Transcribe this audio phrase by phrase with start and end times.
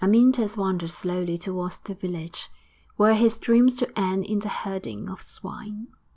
[0.03, 2.49] Amyntas wandered slowly towards the village.
[2.97, 5.89] Were his dreams to end in the herding of swine?